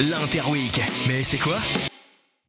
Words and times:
L'Interweek. 0.00 0.80
Mais 1.08 1.24
c'est 1.24 1.38
quoi? 1.38 1.58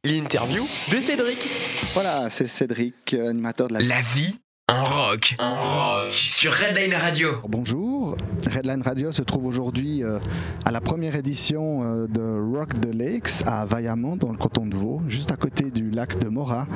L'interview 0.04 0.64
de 0.92 1.00
Cédric. 1.00 1.48
Voilà, 1.94 2.30
c'est 2.30 2.46
Cédric, 2.46 3.12
animateur 3.14 3.66
de 3.66 3.74
la... 3.74 3.80
La 3.80 4.00
vie 4.00 4.38
en 4.70 4.84
rock. 4.84 5.36
En 5.40 5.54
rock. 5.54 6.12
Sur 6.12 6.52
Redline 6.52 6.94
Radio. 6.94 7.30
Bonjour, 7.48 8.16
Redline 8.48 8.82
Radio 8.82 9.10
se 9.10 9.22
trouve 9.22 9.46
aujourd'hui 9.46 10.04
euh, 10.04 10.20
à 10.64 10.70
la 10.70 10.80
première 10.80 11.16
édition 11.16 11.82
euh, 11.82 12.06
de 12.06 12.56
Rock 12.56 12.80
the 12.80 12.94
Lakes 12.94 13.42
à 13.46 13.66
Vaillamont 13.66 14.16
dans 14.16 14.30
le 14.30 14.38
canton 14.38 14.66
de 14.66 14.76
Vaud, 14.76 15.02
juste 15.08 15.32
à 15.32 15.36
côté 15.36 15.72
du 15.72 15.90
lac 15.90 16.18
de 16.20 16.28
Morat, 16.28 16.68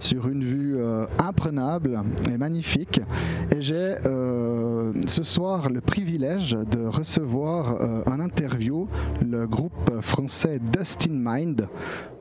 sur 0.00 0.28
une 0.28 0.42
vue 0.42 0.76
euh, 0.78 1.04
imprenable 1.22 2.02
et 2.32 2.38
magnifique. 2.38 3.02
Et 3.54 3.60
j'ai 3.60 3.96
ce 5.06 5.22
soir 5.22 5.68
le 5.68 5.80
privilège 5.80 6.52
de 6.52 6.86
recevoir 6.86 8.04
en 8.06 8.20
interview 8.20 8.88
le 9.20 9.46
groupe 9.46 10.00
français 10.00 10.58
Dust 10.58 11.08
in 11.10 11.14
Mind. 11.14 11.68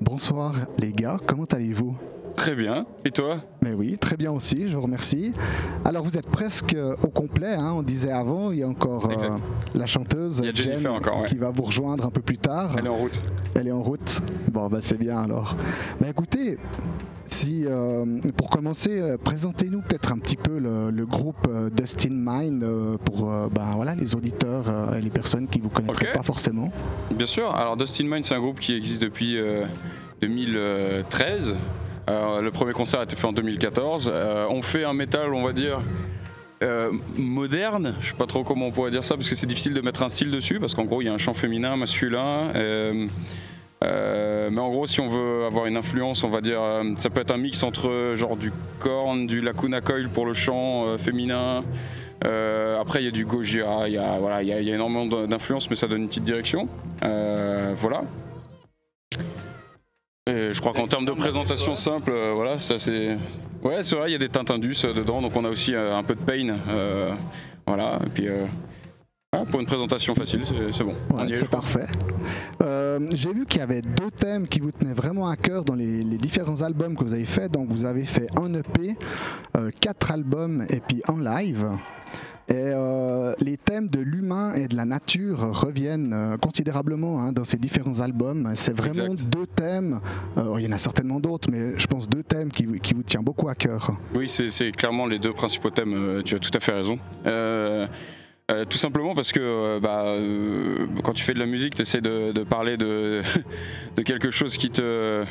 Bonsoir 0.02 0.53
les 0.80 0.91
gars, 0.91 1.20
comment 1.26 1.45
allez-vous? 1.45 1.95
Très 2.36 2.55
bien. 2.55 2.86
Et 3.05 3.12
toi 3.12 3.38
Mais 3.62 3.73
oui, 3.73 3.98
très 3.98 4.18
bien 4.18 4.32
aussi, 4.32 4.68
je 4.68 4.76
vous 4.76 4.82
remercie. 4.82 5.34
Alors 5.86 6.04
vous 6.04 6.18
êtes 6.18 6.30
presque 6.30 6.76
au 7.04 7.08
complet, 7.08 7.54
hein, 7.54 7.73
on 7.76 7.84
disait 7.84 8.12
avant, 8.12 8.52
il 8.52 8.59
y 8.59 8.64
a 8.64 8.68
encore 8.68 9.09
euh, 9.09 9.38
la 9.73 9.86
chanteuse 9.86 10.44
Jen 10.54 10.88
encore, 10.88 11.26
qui 11.26 11.38
va 11.38 11.52
vous 11.52 11.64
rejoindre 11.64 12.06
un 12.06 12.09
peu 12.09 12.22
plus 12.22 12.38
tard. 12.38 12.76
Elle 12.78 12.86
est 12.86 12.90
en 12.90 12.96
route. 12.96 13.22
Elle 13.56 13.68
est 13.68 13.72
en 13.72 13.84
route. 13.84 14.22
Bon, 14.52 14.68
bah, 14.68 14.80
c'est 14.82 14.98
bien 14.98 15.22
alors. 15.22 15.56
Mais 16.02 16.09
écoutez, 16.09 16.58
si, 17.26 17.64
euh, 17.66 18.20
pour 18.36 18.50
commencer, 18.50 19.00
euh, 19.00 19.18
présentez-nous 19.18 19.81
peut-être 19.81 20.12
un 20.12 20.18
petit 20.18 20.38
peu 20.38 20.58
le, 20.59 21.06
groupe 21.06 21.48
Dustin 21.76 22.09
Mind 22.14 22.66
pour 23.06 23.30
ben, 23.52 23.72
voilà, 23.76 23.94
les 23.94 24.16
auditeurs 24.16 24.95
et 24.98 25.02
les 25.02 25.09
personnes 25.09 25.48
qui 25.48 25.59
ne 25.59 25.64
vous 25.64 25.70
connaîtraient 25.70 26.14
pas 26.14 26.23
forcément. 26.23 26.72
Bien 27.14 27.26
sûr. 27.26 27.54
Alors 27.54 27.78
Dustin 27.78 28.06
Mind, 28.06 28.26
c'est 28.26 28.36
un 28.36 28.40
groupe 28.40 28.59
qui 28.59 28.73
existe 28.73 29.02
depuis 29.02 29.38
2013 30.22 31.56
le 32.08 32.50
premier 32.50 32.73
concert 32.73 33.00
a 33.00 33.04
été 33.04 33.16
fait 33.16 33.28
en 33.28 33.34
2014. 33.34 34.12
Euh, 34.14 34.46
on 34.50 34.62
fait 34.62 34.84
un 34.84 34.94
métal, 34.94 35.34
on 35.34 35.44
va 35.44 35.54
dire. 35.54 35.80
Euh, 36.62 36.92
moderne, 37.18 37.96
je 38.00 38.09
sais 38.09 38.16
pas 38.16 38.26
trop 38.26 38.46
comment 38.46 38.68
on 38.68 38.72
pourrait 38.72 38.92
dire 38.92 39.04
ça 39.04 39.16
parce 39.16 39.28
que 39.28 39.36
c'est 39.36 39.48
difficile 39.48 39.73
de 39.73 39.82
mettre 39.82 40.02
un 40.02 40.08
style 40.08 40.31
dessus 40.31 40.62
parce 40.62 40.74
qu'en 40.74 40.86
gros 40.86 41.02
il 41.02 41.06
y 41.06 41.09
a 41.09 41.14
un 41.14 41.18
chant 41.18 41.34
féminin, 41.34 41.76
masculin. 41.76 42.52
Euh, 42.56 43.08
mais 44.50 44.62
en 44.62 44.70
gros, 44.70 44.86
si 44.86 45.02
on 45.02 45.09
veut 45.09 45.44
avoir 45.44 45.66
une 45.66 45.76
influence, 45.76 46.24
on 46.24 46.30
va 46.30 46.40
dire, 46.40 46.62
ça 46.98 47.09
peut 47.09 47.20
être 47.20 47.31
un 47.31 47.38
mix 47.38 47.64
entre 47.64 48.14
genre 48.16 48.38
du 48.38 48.54
corn, 48.80 49.28
du 49.28 49.42
Lacuna 49.42 49.81
Coil 49.81 50.08
pour 50.08 50.26
le 50.26 50.31
chant 50.31 50.98
féminin. 50.98 51.66
après, 52.22 53.02
il 53.02 53.06
y 53.06 53.08
a 53.09 53.12
du 53.12 53.26
Gojira, 53.26 53.90
il 53.90 53.96
y 53.96 53.98
a, 53.98 54.20
voilà, 54.20 54.42
il 54.42 54.48
y, 54.48 54.54
a, 54.54 54.62
y 54.62 54.72
a 54.72 54.76
énormément 54.76 55.06
d'influence, 55.28 55.70
mais 55.70 55.76
ça 55.76 55.88
donne 55.88 56.04
une 56.04 56.08
petite 56.08 56.24
direction. 56.24 56.70
voilà 57.02 58.04
je 60.52 60.59
crois 60.59 60.73
qu'en 60.73 60.88
termes 60.88 61.06
de 61.06 61.12
présentation 61.12 61.76
simple, 61.76 62.12
euh, 62.12 62.31
voilà, 62.34 62.59
ça 62.59 62.80
c'est. 62.80 63.17
Ouais, 63.64 63.81
c'est 63.81 63.95
vrai, 63.95 64.09
il 64.09 64.12
y 64.12 64.16
a 64.16 64.20
des 64.20 64.28
teintes 64.28 64.52
indus 64.52 64.84
euh, 64.84 64.94
dedans, 64.94 65.22
donc 65.22 65.36
on 65.36 65.45
a 65.45 65.50
aussi 65.50 65.73
euh, 65.73 65.95
un 65.95 66.03
peu 66.03 66.16
de 66.16 66.22
pain. 66.22 66.56
voilà, 67.66 68.00
et 68.06 68.09
puis. 68.09 68.28
pour 69.50 69.59
une 69.59 69.66
présentation 69.66 70.14
facile, 70.14 70.42
c'est 70.72 70.84
bon. 70.84 70.95
c'est 71.34 71.50
parfait. 71.50 71.88
J'ai 73.12 73.34
vu 73.34 73.45
qu'il 73.45 73.59
y 73.59 73.64
avait 73.64 73.81
deux 73.81 74.12
thèmes 74.12 74.48
qui 74.48 74.59
vous 74.59 74.72
tenaient 74.72 74.94
vraiment 74.94 75.28
à 75.28 75.36
cœur 75.36 75.64
dans 75.64 75.75
les, 75.75 76.03
différents 76.17 76.62
albums 76.62 76.95
que 76.95 77.03
vous 77.03 77.14
avez 77.14 77.25
fait. 77.25 77.50
Donc 77.50 77.70
vous 77.70 77.86
avez 77.86 78.06
fait 78.06 78.28
un 78.40 78.53
EP, 78.53 78.95
quatre 79.80 80.12
albums 80.12 80.66
et 80.70 80.80
puis 80.80 81.02
un 81.08 81.22
live. 81.22 81.68
Et 82.49 82.55
euh, 82.55 83.33
les 83.39 83.55
thèmes 83.55 83.88
de 83.88 84.02
l'humain 84.02 84.53
et 84.53 84.67
de 84.67 84.75
la 84.75 84.86
nature 84.86 85.39
reviennent 85.39 86.13
euh, 86.13 86.38
considérablement 86.38 87.22
hein, 87.22 87.31
dans 87.31 87.45
ces 87.45 87.58
différents 87.58 88.02
albums. 88.02 88.52
C'est 88.55 88.75
vraiment 88.75 89.13
deux 89.13 89.47
thèmes, 89.47 90.02
euh, 90.38 90.55
il 90.58 90.66
y 90.66 90.67
en 90.67 90.73
a 90.73 90.77
certainement 90.77 91.22
d'autres, 91.22 91.50
mais 91.50 91.77
je 91.77 91.88
pense 91.88 92.09
deux 92.09 92.23
thèmes 92.23 92.52
qui, 92.52 92.67
qui 92.80 92.94
vous 92.94 93.03
tiennent 93.03 93.23
beaucoup 93.23 93.47
à 93.47 93.55
cœur. 93.55 93.95
Oui, 94.13 94.27
c'est 94.27 94.72
clairement 94.72 95.05
les 95.05 95.19
deux 95.19 95.31
principaux 95.31 95.69
thèmes, 95.69 96.22
tu 96.25 96.35
as 96.35 96.40
tout 96.40 96.51
à 96.53 96.59
fait 96.59 96.73
raison. 96.73 97.00
tout 97.23 98.78
simplement 98.78 99.16
parce 99.16 99.31
que 99.31 99.79
bah, 99.79 100.16
quand 101.03 101.13
tu 101.13 101.23
fais 101.23 101.34
de 101.34 101.39
la 101.39 101.45
musique, 101.45 101.75
tu 101.75 101.81
essaies 101.81 102.01
de, 102.01 102.34
de 102.34 102.44
parler 102.44 102.75
de, 102.75 103.22
de, 103.95 104.03
quelque 104.03 104.31
chose 104.31 104.57
qui 104.57 104.69
te 104.69 105.23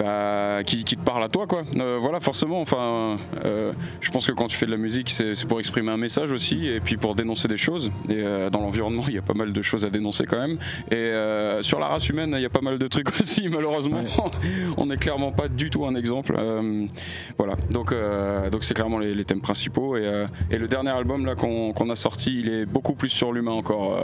bah, 0.00 0.62
qui, 0.64 0.82
te 0.82 0.94
parle 0.96 1.22
à 1.22 1.28
toi 1.28 1.46
quoi. 1.46 1.62
Euh, 1.76 1.98
voilà 2.00 2.20
forcément. 2.20 2.62
Enfin, 2.62 3.18
euh, 3.44 3.72
je 4.00 4.10
pense 4.10 4.26
que 4.26 4.32
quand 4.32 4.46
tu 4.46 4.56
fais 4.56 4.64
de 4.64 4.70
la 4.70 4.78
musique, 4.78 5.10
c'est 5.10 5.46
pour 5.46 5.58
exprimer 5.58 5.92
un 5.92 5.98
message 5.98 6.32
aussi 6.32 6.66
et 6.66 6.80
puis 6.80 6.96
pour 6.96 7.14
dénoncer 7.14 7.48
des 7.48 7.58
choses. 7.58 7.92
Et 8.08 8.14
euh, 8.14 8.48
dans 8.48 8.60
l'environnement, 8.60 9.04
il 9.08 9.14
y 9.14 9.18
a 9.18 9.22
pas 9.22 9.34
mal 9.34 9.52
de 9.52 9.62
choses 9.62 9.84
à 9.84 9.90
dénoncer 9.90 10.24
quand 10.24 10.38
même. 10.38 10.56
Et 10.90 11.12
sur 11.60 11.78
la 11.78 11.88
race 11.88 12.08
humaine, 12.08 12.32
il 12.34 12.40
y 12.40 12.46
a 12.46 12.50
pas 12.50 12.62
mal 12.62 12.78
de 12.78 12.86
trucs 12.88 13.08
aussi. 13.20 13.46
Malheureusement, 13.48 14.00
on 14.78 14.86
n'est 14.86 14.96
clairement 14.96 15.32
pas 15.32 15.48
du 15.48 15.68
tout 15.68 15.84
un 15.84 15.94
exemple. 15.94 16.34
voilà. 17.36 17.56
Donc 17.70 17.94
donc 18.50 18.64
c'est 18.64 18.74
clairement 18.74 18.98
les, 18.98 19.24
thèmes 19.26 19.42
principaux. 19.42 19.98
Et, 19.98 20.24
et, 20.50 20.56
le 20.56 20.66
dernier 20.66 20.90
album 20.90 21.26
là 21.26 21.34
qu'on 21.34 21.90
a 21.90 21.96
sorti, 21.96 22.40
il 22.40 22.48
est 22.48 22.64
beaucoup 22.64 22.94
plus 22.94 23.10
sur 23.10 23.32
l'humain 23.32 23.52
encore. 23.52 23.98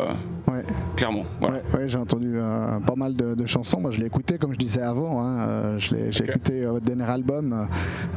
ouais. 0.49 0.63
Clairement. 0.97 1.25
Voilà. 1.41 1.59
Ouais, 1.75 1.89
j'ai 1.89 1.99
entendu 1.99 2.39
pas 2.87 2.97
mal 2.97 3.15
de, 3.15 3.47
chansons. 3.47 3.81
Moi, 3.81 3.91
je 3.93 3.99
l'ai 4.01 4.07
écouté 4.07 4.39
comme 4.39 4.53
je 4.53 4.59
disais 4.59 4.83
avant. 4.83 5.23
Hein, 5.23 5.79
j'ai 5.79 6.25
écouté 6.25 6.65
euh, 6.65 6.73
votre 6.73 6.84
dernier 6.84 7.05
album 7.05 7.53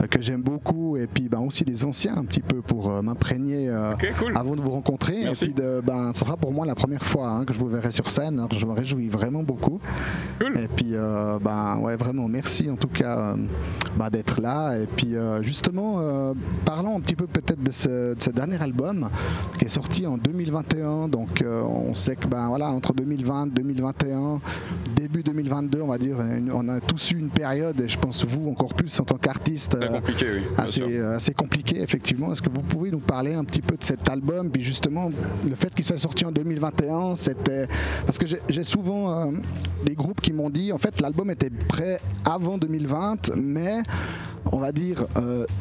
euh, 0.02 0.08
que 0.08 0.22
j'aime 0.22 0.42
beaucoup 0.42 0.98
et 0.98 1.08
puis 1.08 1.30
ben, 1.30 1.40
aussi 1.40 1.64
des 1.64 1.86
anciens 1.86 2.18
un 2.18 2.26
petit 2.26 2.42
peu 2.42 2.62
pour 2.62 2.90
euh, 2.90 3.02
m'imprégner 3.02 3.70
avant 4.36 4.56
de 4.56 4.62
vous 4.62 4.72
rencontrer. 4.72 5.24
Et 5.24 5.32
puis 5.32 5.54
de, 5.54 5.82
ben, 5.84 6.12
ce 6.14 6.26
sera 6.26 6.38
pour 6.38 6.52
moi 6.52 6.66
la 6.66 6.76
première 6.76 7.04
fois 7.04 7.30
hein, 7.30 7.46
que 7.46 7.54
je 7.54 7.60
vous 7.60 7.68
verrai 7.68 7.92
sur 7.92 8.10
scène. 8.10 8.46
je 8.52 8.66
me 8.66 8.74
réjouis 8.74 9.08
vraiment 9.08 9.44
beaucoup. 9.44 9.80
Et 10.42 10.68
puis 10.68 10.96
ben, 11.42 11.78
ouais, 11.82 11.96
vraiment 11.96 12.28
merci 12.28 12.70
en 12.70 12.76
tout 12.76 12.88
cas 12.88 13.36
ben, 13.96 14.10
d'être 14.10 14.42
là. 14.42 14.78
Et 14.78 14.86
puis 14.86 15.16
justement, 15.42 16.34
parlons 16.66 16.98
un 16.98 17.02
petit 17.02 17.16
peu 17.16 17.28
peut-être 17.28 17.62
de 17.62 17.72
ce, 17.72 18.16
de 18.16 18.22
ce, 18.22 18.30
dernier 18.30 18.62
album 18.62 19.10
qui 19.58 19.66
est 19.66 19.70
sorti 19.70 20.06
en 20.08 20.18
2021. 20.18 21.08
Donc 21.08 21.44
on 21.44 21.94
sait 21.94 22.16
que 22.16 22.28
ben, 22.28 22.48
voilà, 22.48 22.69
entre 22.72 22.94
2020 22.94 23.48
et 23.48 23.50
2021, 23.50 24.40
début 24.96 25.24
2022, 25.24 25.82
on 25.82 25.88
va 25.88 25.98
dire, 25.98 26.18
on 26.54 26.68
a 26.70 26.80
tous 26.80 27.12
eu 27.12 27.20
une 27.20 27.30
période 27.30 27.80
et 27.82 27.88
je 27.88 27.98
pense 27.98 28.26
vous 28.26 28.50
encore 28.50 28.74
plus 28.74 29.00
en 29.00 29.04
tant 29.04 29.18
qu'artiste 29.18 29.76
euh, 29.76 30.00
assez, 30.58 30.82
euh, 30.82 31.16
assez 31.16 31.34
compliqué 31.34 31.82
effectivement. 31.82 32.32
Est-ce 32.32 32.42
que 32.42 32.50
vous 32.50 32.62
pouvez 32.62 32.92
nous 32.92 33.00
parler 33.00 33.34
un 33.34 33.44
petit 33.44 33.62
peu 33.62 33.76
de 33.76 33.84
cet 33.84 34.10
album 34.10 34.50
puis 34.50 34.62
justement 34.62 35.10
le 35.48 35.56
fait 35.56 35.74
qu'il 35.74 35.86
soit 35.86 35.98
sorti 35.98 36.26
en 36.26 36.32
2021, 36.32 37.16
c'était 37.16 37.68
parce 38.06 38.18
que 38.18 38.26
j'ai 38.28 38.64
souvent 38.64 39.12
euh, 39.12 39.32
des 39.86 39.96
groupes 39.96 40.22
qui 40.22 40.34
m'ont 40.34 40.50
dit 40.50 40.72
en 40.72 40.78
fait 40.78 41.00
l'album 41.02 41.32
était 41.32 41.50
prêt 41.50 42.00
avant 42.26 42.58
2020, 42.58 43.36
mais 43.36 43.82
on 44.52 44.58
va 44.58 44.72
dire 44.72 45.06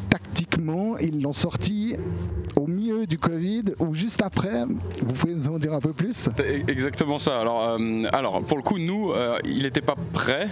tactiquement 0.09 0.97
ils 0.97 1.21
l'ont 1.21 1.33
sorti 1.33 1.95
au 2.55 2.67
du 3.07 3.17
Covid 3.17 3.63
ou 3.79 3.93
juste 3.93 4.21
après. 4.21 4.65
Vous 5.01 5.13
pouvez 5.13 5.33
nous 5.33 5.49
en 5.49 5.59
dire 5.59 5.73
un 5.73 5.79
peu 5.79 5.93
plus? 5.93 6.29
C'est 6.35 6.63
exactement 6.67 7.19
ça. 7.19 7.39
Alors, 7.39 7.77
alors 8.13 8.43
pour 8.43 8.57
le 8.57 8.63
coup, 8.63 8.77
nous, 8.77 9.13
il 9.45 9.63
n'était 9.63 9.81
pas 9.81 9.95
prêt. 10.13 10.47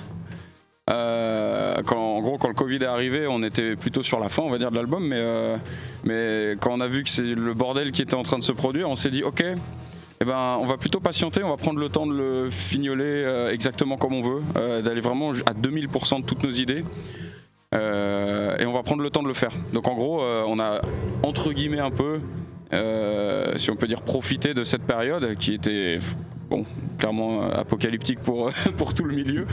Euh, 0.89 1.81
quand, 1.85 1.97
en 1.97 2.21
gros, 2.21 2.37
quand 2.37 2.47
le 2.47 2.53
Covid 2.53 2.77
est 2.77 2.85
arrivé, 2.85 3.27
on 3.27 3.43
était 3.43 3.75
plutôt 3.75 4.03
sur 4.03 4.19
la 4.19 4.29
fin, 4.29 4.43
on 4.43 4.49
va 4.49 4.57
dire, 4.57 4.71
de 4.71 4.75
l'album, 4.75 5.05
mais, 5.05 5.17
euh, 5.19 5.57
mais 6.03 6.55
quand 6.61 6.71
on 6.71 6.79
a 6.79 6.87
vu 6.87 7.03
que 7.03 7.09
c'est 7.09 7.23
le 7.23 7.53
bordel 7.53 7.91
qui 7.91 8.01
était 8.01 8.15
en 8.15 8.23
train 8.23 8.39
de 8.39 8.43
se 8.43 8.53
produire, 8.53 8.89
on 8.89 8.95
s'est 8.95 9.09
dit, 9.09 9.23
ok, 9.23 9.43
eh 9.43 10.25
ben, 10.25 10.57
on 10.61 10.65
va 10.65 10.77
plutôt 10.77 10.99
patienter, 10.99 11.43
on 11.43 11.49
va 11.49 11.57
prendre 11.57 11.79
le 11.79 11.89
temps 11.89 12.07
de 12.07 12.13
le 12.13 12.49
fignoler 12.49 13.03
euh, 13.05 13.51
exactement 13.51 13.97
comme 13.97 14.13
on 14.13 14.21
veut, 14.21 14.81
d'aller 14.81 15.01
vraiment 15.01 15.31
à 15.31 15.53
2000% 15.53 16.21
de 16.21 16.25
toutes 16.25 16.43
nos 16.43 16.51
idées. 16.51 16.85
Prendre 18.87 19.03
le 19.03 19.09
temps 19.09 19.21
de 19.21 19.27
le 19.27 19.33
faire. 19.33 19.51
Donc 19.73 19.87
en 19.87 19.95
gros, 19.95 20.21
on 20.21 20.59
a 20.59 20.81
entre 21.23 21.51
guillemets 21.51 21.79
un 21.79 21.91
peu, 21.91 22.21
si 23.57 23.69
on 23.69 23.75
peut 23.75 23.87
dire, 23.87 24.01
profité 24.01 24.53
de 24.53 24.63
cette 24.63 24.83
période 24.83 25.35
qui 25.35 25.53
était 25.53 25.99
bon, 26.49 26.65
clairement 26.97 27.43
euh, 27.43 27.61
apocalyptique 27.61 28.19
pour, 28.19 28.51
pour 28.77 28.93
tout 28.93 29.03
le 29.03 29.15
milieu, 29.15 29.45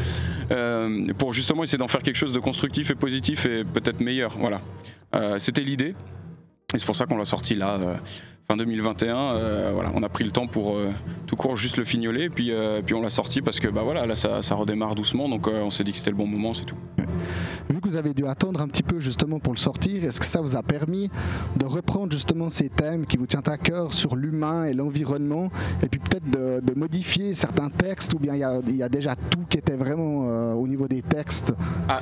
euh, 0.50 1.12
pour 1.18 1.32
justement 1.32 1.62
essayer 1.62 1.78
d'en 1.78 1.88
faire 1.88 2.02
quelque 2.02 2.16
chose 2.16 2.32
de 2.32 2.40
constructif 2.40 2.90
et 2.90 2.94
positif 2.94 3.46
et 3.46 3.64
peut-être 3.64 4.00
meilleur. 4.00 4.36
Voilà. 4.38 4.60
Euh, 5.14 5.38
c'était 5.38 5.62
l'idée. 5.62 5.94
Et 6.74 6.78
c'est 6.78 6.86
pour 6.86 6.96
ça 6.96 7.06
qu'on 7.06 7.16
l'a 7.16 7.24
sorti 7.24 7.54
là, 7.54 7.78
fin 8.48 8.56
2021. 8.56 9.72
voilà, 9.72 9.90
on 9.94 10.02
a 10.02 10.08
pris 10.08 10.24
le 10.24 10.30
temps 10.30 10.46
pour 10.46 10.76
tout 11.26 11.36
court 11.36 11.56
juste 11.56 11.76
le 11.76 11.84
fignoler, 11.84 12.24
et 12.24 12.30
puis, 12.30 12.52
puis 12.84 12.94
on 12.94 13.02
l'a 13.02 13.10
sorti 13.10 13.40
parce 13.42 13.60
que 13.60 13.68
bah 13.68 13.82
voilà, 13.82 14.06
là 14.06 14.14
ça, 14.14 14.42
ça 14.42 14.54
redémarre 14.54 14.94
doucement, 14.94 15.28
donc 15.28 15.48
on 15.48 15.70
s'est 15.70 15.84
dit 15.84 15.92
que 15.92 15.98
c'était 15.98 16.10
le 16.10 16.16
bon 16.16 16.26
moment, 16.26 16.52
c'est 16.52 16.64
tout. 16.64 16.76
Vu 17.70 17.80
que 17.80 17.88
vous 17.88 17.96
avez 17.96 18.12
dû 18.12 18.26
attendre 18.26 18.60
un 18.60 18.68
petit 18.68 18.82
peu 18.82 19.00
justement 19.00 19.38
pour 19.38 19.52
le 19.52 19.58
sortir, 19.58 20.04
est-ce 20.04 20.20
que 20.20 20.26
ça 20.26 20.40
vous 20.40 20.56
a 20.56 20.62
permis 20.62 21.10
de 21.56 21.64
reprendre 21.64 22.12
justement 22.12 22.48
ces 22.48 22.68
thèmes 22.68 23.06
qui 23.06 23.16
vous 23.16 23.26
tiennent 23.26 23.48
à 23.48 23.56
cœur 23.56 23.92
sur 23.92 24.16
l'humain 24.16 24.64
et 24.64 24.74
l'environnement, 24.74 25.50
et 25.82 25.88
puis 25.88 26.00
peut-être 26.00 26.28
de, 26.30 26.74
modifier 26.74 27.34
certains 27.34 27.70
textes, 27.70 28.14
ou 28.14 28.18
bien 28.18 28.34
il 28.34 28.76
y, 28.76 28.82
a, 28.82 28.88
déjà 28.88 29.14
tout 29.16 29.44
qui 29.48 29.58
était 29.58 29.76
vraiment 29.76 30.28
euh, 30.28 30.52
au 30.54 30.66
niveau 30.66 30.88
des 30.88 31.02
textes? 31.02 31.54
Ah. 31.88 32.00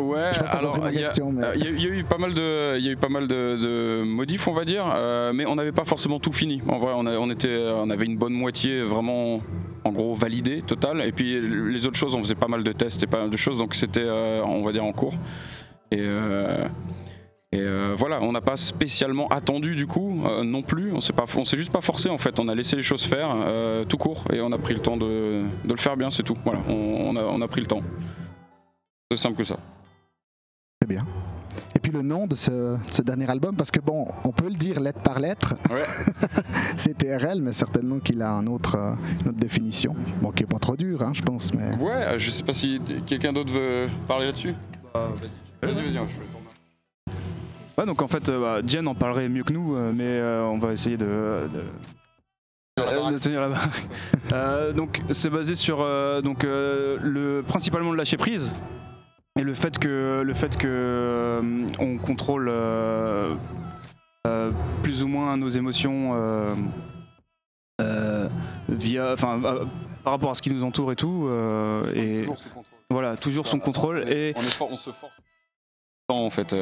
Ouais, 0.00 0.30
alors 0.50 0.78
il 0.90 1.00
y, 1.00 1.86
a 1.86 1.90
eu 1.90 2.02
pas 2.02 2.16
mal 2.16 2.32
de, 2.32 2.78
il 2.78 2.84
y 2.86 2.88
a 2.88 2.92
eu 2.92 2.96
pas 2.96 3.10
mal 3.10 3.28
de, 3.28 4.02
modifs, 4.02 4.48
on 4.48 4.54
va 4.54 4.64
dire, 4.64 4.86
euh, 4.90 5.34
mais 5.34 5.44
on 5.44 5.54
n'avait 5.54 5.70
pas 5.70 5.84
forcément 5.84 6.18
tout 6.18 6.32
fini. 6.32 6.62
En 6.66 6.78
vrai, 6.78 6.92
on, 6.94 7.06
on, 7.06 7.28
était, 7.28 7.70
on 7.74 7.90
avait 7.90 8.06
une 8.06 8.16
bonne 8.16 8.32
moitié 8.32 8.82
vraiment 8.82 9.42
en 9.84 9.92
gros 9.92 10.14
validé 10.14 10.62
total. 10.62 11.02
Et 11.02 11.12
puis 11.12 11.38
les 11.70 11.86
autres 11.86 11.98
choses, 11.98 12.14
on 12.14 12.20
faisait 12.20 12.34
pas 12.34 12.48
mal 12.48 12.64
de 12.64 12.72
tests 12.72 13.02
et 13.02 13.06
pas 13.06 13.20
mal 13.20 13.28
de 13.28 13.36
choses, 13.36 13.58
donc 13.58 13.74
c'était, 13.74 14.08
on 14.08 14.64
va 14.64 14.72
dire, 14.72 14.84
en 14.84 14.92
cours. 14.92 15.14
Et, 15.90 16.08
et 17.52 17.66
voilà, 17.94 18.22
on 18.22 18.32
n'a 18.32 18.40
pas 18.40 18.56
spécialement 18.56 19.28
attendu 19.28 19.76
du 19.76 19.86
coup 19.86 20.22
non 20.42 20.62
plus. 20.62 20.90
On 20.92 21.02
s'est 21.02 21.12
pas, 21.12 21.26
on 21.36 21.44
s'est 21.44 21.58
juste 21.58 21.72
pas 21.72 21.82
forcé 21.82 22.08
en 22.08 22.18
fait. 22.18 22.40
On 22.40 22.48
a 22.48 22.54
laissé 22.54 22.76
les 22.76 22.82
choses 22.82 23.04
faire 23.04 23.36
tout 23.90 23.98
court 23.98 24.24
et 24.32 24.40
on 24.40 24.52
a 24.52 24.58
pris 24.58 24.72
le 24.72 24.80
temps 24.80 24.96
de, 24.96 25.42
le 25.68 25.76
faire 25.76 25.98
bien, 25.98 26.08
c'est 26.08 26.22
tout. 26.22 26.38
Voilà, 26.46 26.60
on, 26.70 27.14
a, 27.14 27.24
on 27.24 27.42
a 27.42 27.48
pris 27.48 27.60
le 27.60 27.66
temps. 27.66 27.82
C'est 29.10 29.18
simple 29.18 29.36
que 29.36 29.44
ça. 29.44 29.58
Puis 31.82 31.90
le 31.90 32.02
nom 32.02 32.28
de 32.28 32.36
ce, 32.36 33.02
dernier 33.02 33.28
album, 33.28 33.56
parce 33.56 33.72
que 33.72 33.80
bon, 33.80 34.06
on 34.22 34.30
peut 34.30 34.48
le 34.48 34.54
dire 34.54 34.78
lettre 34.78 35.00
par 35.00 35.18
lettre. 35.18 35.56
Ouais. 35.68 35.82
c'est 36.76 36.96
TRL, 36.96 37.42
mais 37.42 37.52
certainement 37.52 37.98
qu'il 37.98 38.22
a 38.22 38.30
un 38.30 38.46
autre, 38.46 38.76
euh, 38.76 38.94
une 39.22 39.30
autre 39.30 39.38
définition. 39.38 39.96
Bon, 40.20 40.30
qui 40.30 40.44
est 40.44 40.46
pas 40.46 40.60
trop 40.60 40.76
dur, 40.76 41.02
hein, 41.02 41.10
je 41.12 41.22
pense. 41.22 41.52
Mais... 41.52 41.74
Ouais, 41.82 41.90
euh, 41.90 42.18
je 42.18 42.30
sais 42.30 42.44
pas 42.44 42.52
si 42.52 42.80
quelqu'un 43.04 43.32
d'autre 43.32 43.52
veut 43.52 43.88
parler 44.06 44.26
là-dessus. 44.26 44.54
Bah, 44.94 45.08
vas-y, 45.60 45.72
vas-y, 45.72 45.82
vas-y, 45.82 45.92
je 45.92 47.80
Ouais, 47.80 47.86
donc 47.86 48.00
en 48.00 48.06
fait, 48.06 48.28
euh, 48.28 48.40
bah, 48.40 48.66
Jen 48.66 48.86
en 48.86 48.94
parlerait 48.94 49.28
mieux 49.28 49.42
que 49.42 49.52
nous, 49.52 49.74
mais 49.92 50.22
on 50.22 50.58
va 50.58 50.72
essayer 50.72 50.96
de, 50.96 51.48
de 52.76 53.18
tenir 53.18 53.40
la 53.40 53.48
barre. 53.48 54.72
donc 54.76 55.02
c'est 55.10 55.30
basé 55.30 55.56
sur 55.56 55.78
donc 56.22 56.44
le 56.44 57.42
principalement 57.42 57.90
le 57.90 57.96
lâcher 57.96 58.16
prise 58.16 58.52
et 59.38 59.42
le 59.42 59.54
fait 59.54 59.78
que, 59.78 60.22
le 60.24 60.34
fait 60.34 60.56
que 60.56 60.68
euh, 60.68 61.68
on 61.78 61.96
contrôle 61.96 62.50
euh, 62.52 63.34
euh, 64.26 64.50
plus 64.82 65.02
ou 65.02 65.08
moins 65.08 65.36
nos 65.36 65.48
émotions 65.48 66.12
via, 68.68 69.12
enfin, 69.12 69.40
par 70.04 70.12
rapport 70.12 70.30
à 70.30 70.34
ce 70.34 70.42
qui 70.42 70.50
nous 70.50 70.64
entoure 70.64 70.92
et 70.92 70.96
tout, 70.96 71.30
et 71.94 72.22
toujours 72.22 72.38
son 72.38 72.48
contrôle. 72.50 72.64
voilà, 72.90 73.16
toujours 73.16 73.48
son 73.48 73.58
contrôle 73.58 74.08
et 74.08 74.34
on, 74.36 74.42
se 74.42 74.54
force 74.54 74.88
en 76.08 76.28
fait. 76.30 76.54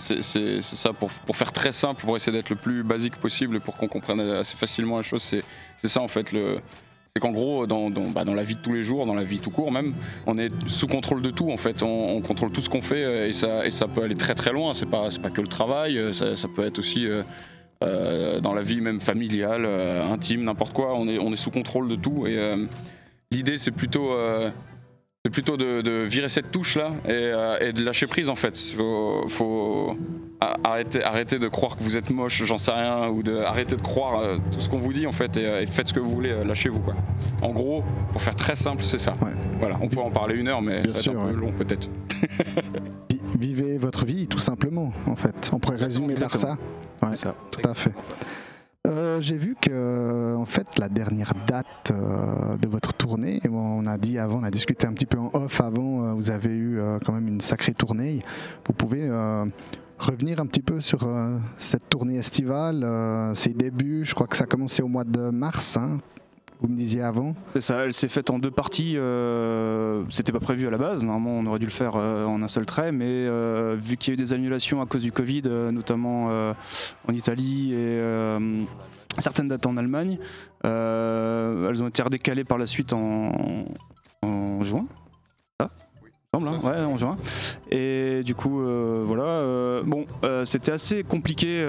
c'est 0.00 0.60
ça, 0.60 0.92
pour, 0.92 1.10
pour, 1.10 1.36
faire 1.36 1.52
très 1.52 1.72
simple, 1.72 2.02
pour 2.02 2.16
essayer 2.16 2.36
d'être 2.36 2.50
le 2.50 2.56
plus 2.56 2.82
basique 2.82 3.16
possible 3.16 3.56
et 3.56 3.60
pour 3.60 3.76
qu'on 3.76 3.88
comprenne 3.88 4.20
assez 4.20 4.58
facilement 4.58 4.98
la 4.98 5.02
chose, 5.02 5.22
c'est 5.22 5.88
ça 5.88 6.02
en 6.02 6.08
fait 6.08 6.32
le, 6.32 6.60
c'est 7.14 7.20
qu'en 7.20 7.32
gros, 7.32 7.66
dans, 7.66 7.90
bah, 7.90 8.24
dans, 8.24 8.34
la 8.34 8.44
vie 8.44 8.54
de 8.54 8.60
tous 8.60 8.72
les 8.72 8.84
jours, 8.84 9.04
dans 9.04 9.14
la 9.14 9.24
vie 9.24 9.38
tout 9.38 9.50
court 9.50 9.72
même, 9.72 9.94
on 10.26 10.38
est 10.38 10.50
sous 10.68 10.86
contrôle 10.86 11.22
de 11.22 11.30
tout 11.30 11.50
en 11.50 11.56
fait. 11.56 11.82
On, 11.82 12.20
contrôle 12.20 12.52
tout 12.52 12.60
ce 12.60 12.68
qu'on 12.68 12.82
fait 12.82 13.04
euh, 13.04 13.28
et 13.28 13.32
ça, 13.70 13.88
peut 13.88 14.02
aller 14.02 14.14
très 14.14 14.34
très 14.34 14.52
loin. 14.52 14.74
C'est 14.74 14.86
pas, 14.86 15.08
pas 15.20 15.30
que 15.30 15.40
le 15.40 15.48
travail, 15.48 15.98
euh, 15.98 16.12
ça, 16.12 16.36
ça 16.36 16.46
peut 16.54 16.64
être 16.64 16.78
aussi 16.78 17.08
euh, 17.08 18.40
dans 18.40 18.54
la 18.54 18.62
vie 18.62 18.80
même 18.80 19.00
familiale, 19.00 19.66
intime, 19.66 20.44
n'importe 20.44 20.72
quoi. 20.72 20.94
On 20.94 21.08
est, 21.08 21.18
on 21.18 21.32
est 21.32 21.36
sous 21.36 21.50
contrôle 21.50 21.88
de 21.88 21.96
tout 21.96 22.26
et 22.26 22.38
l'idée 23.32 23.56
c'est 23.56 23.70
plutôt 23.70 24.10
c'est 25.24 25.30
plutôt 25.30 25.58
de, 25.58 26.04
virer 26.04 26.30
cette 26.30 26.50
touche 26.50 26.76
là 26.76 26.92
euh, 27.06 27.58
et, 27.60 27.74
de 27.74 27.84
lâcher 27.84 28.06
prise 28.06 28.30
en 28.30 28.36
fait. 28.36 28.58
Faut, 28.58 29.26
faut 29.28 29.98
arrêter, 30.40 31.04
arrêter 31.04 31.38
de 31.38 31.46
croire 31.48 31.76
que 31.76 31.82
vous 31.82 31.98
êtes 31.98 32.08
moche, 32.08 32.42
j'en 32.44 32.56
sais 32.56 32.72
rien, 32.72 33.08
ou 33.08 33.22
de 33.22 33.36
arrêter 33.36 33.76
de 33.76 33.82
croire 33.82 34.18
euh, 34.18 34.38
tout 34.50 34.60
ce 34.60 34.68
qu'on 34.70 34.78
vous 34.78 34.94
dit 34.94 35.06
en 35.06 35.12
fait 35.12 35.36
et, 35.36 35.66
faites 35.66 35.88
ce 35.88 35.94
que 35.94 36.00
vous 36.00 36.10
voulez, 36.10 36.30
euh, 36.30 36.44
lâchez-vous 36.44 36.80
quoi. 36.80 36.94
En 37.42 37.50
gros, 37.50 37.84
pour 38.12 38.22
faire 38.22 38.34
très 38.34 38.56
simple, 38.56 38.82
c'est 38.82 38.96
ça. 38.96 39.12
Voilà, 39.58 39.78
on 39.82 39.88
peut 39.88 40.00
en 40.00 40.10
parler 40.10 40.36
une 40.36 40.48
heure, 40.48 40.62
mais 40.62 40.82
c'est 40.94 41.10
un 41.10 41.26
peu 41.26 41.34
long 41.34 41.52
peut-être. 41.52 41.90
Vivez 43.38 43.76
votre 43.76 44.06
vie 44.06 44.26
tout 44.26 44.38
simplement 44.38 44.92
en 45.06 45.16
fait. 45.16 45.50
On 45.52 45.58
pourrait 45.58 45.76
résumer 45.76 46.14
par 46.14 46.34
ça. 46.34 46.56
Ouais, 47.02 47.16
ça. 47.16 47.34
Tout 47.50 47.68
à 47.68 47.74
fait. 47.74 47.92
Euh, 48.86 49.20
j'ai 49.20 49.36
vu 49.36 49.56
que 49.60 50.34
en 50.36 50.46
fait 50.46 50.78
la 50.78 50.88
dernière 50.88 51.34
date 51.46 51.92
euh, 51.92 52.56
de 52.56 52.66
votre 52.66 52.94
tournée, 52.94 53.38
on 53.50 53.86
a 53.86 53.98
dit 53.98 54.18
avant, 54.18 54.38
on 54.40 54.42
a 54.42 54.50
discuté 54.50 54.86
un 54.86 54.94
petit 54.94 55.04
peu 55.04 55.18
en 55.18 55.28
off 55.34 55.60
avant, 55.60 56.04
euh, 56.04 56.12
vous 56.14 56.30
avez 56.30 56.48
eu 56.48 56.80
quand 57.04 57.12
même 57.12 57.28
une 57.28 57.42
sacrée 57.42 57.74
tournée. 57.74 58.20
Vous 58.66 58.72
pouvez 58.72 59.10
revenir 59.98 60.40
un 60.40 60.46
petit 60.46 60.62
peu 60.62 60.80
sur 60.80 61.06
cette 61.58 61.90
tournée 61.90 62.16
estivale, 62.16 62.86
ses 63.34 63.52
débuts. 63.52 64.04
Je 64.04 64.14
crois 64.14 64.26
que 64.26 64.36
ça 64.36 64.44
a 64.44 64.46
commencé 64.46 64.82
au 64.82 64.88
mois 64.88 65.04
de 65.04 65.28
mars. 65.30 65.76
Hein, 65.76 65.98
vous 66.60 66.68
me 66.68 66.76
disiez 66.76 67.02
avant 67.02 67.34
C'est 67.48 67.60
ça, 67.60 67.84
elle 67.84 67.92
s'est 67.92 68.08
faite 68.08 68.28
en 68.30 68.38
deux 68.38 68.50
parties. 68.50 68.96
Euh, 68.96 70.04
C'était 70.10 70.32
pas 70.32 70.40
prévu 70.40 70.66
à 70.66 70.70
la 70.70 70.76
base. 70.76 71.04
Normalement, 71.04 71.38
on 71.38 71.46
aurait 71.46 71.58
dû 71.58 71.64
le 71.64 71.70
faire 71.70 71.96
euh, 71.96 72.26
en 72.26 72.42
un 72.42 72.48
seul 72.48 72.66
trait, 72.66 72.92
mais 72.92 73.06
euh, 73.06 73.76
vu 73.78 73.96
qu'il 73.96 74.12
y 74.12 74.12
a 74.12 74.14
eu 74.14 74.16
des 74.16 74.34
annulations 74.34 74.82
à 74.82 74.86
cause 74.86 75.02
du 75.02 75.12
Covid, 75.12 75.42
notamment 75.72 76.26
en 76.26 77.12
Italie 77.12 77.72
et 77.72 78.00
certaines 79.18 79.48
dates 79.48 79.66
en 79.66 79.76
Allemagne, 79.76 80.18
elles 80.64 81.82
ont 81.82 81.88
été 81.88 82.02
redécalées 82.02 82.44
par 82.44 82.58
la 82.58 82.66
suite 82.66 82.92
en, 82.92 83.64
juin. 84.62 84.86
Ça 85.58 85.70
Semble, 86.34 86.48
hein 86.48 86.58
ouais, 86.62 86.80
en 86.80 86.96
juin. 86.96 87.14
Et 87.70 88.22
du 88.22 88.34
coup, 88.34 88.62
voilà. 89.04 89.82
bon, 89.84 90.04
c'était 90.44 90.72
assez 90.72 91.04
compliqué 91.04 91.64